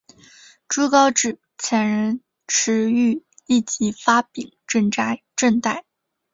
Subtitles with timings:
[0.67, 4.89] 朱高炽遣人驰谕立即发廪赈
[5.61, 5.85] 贷。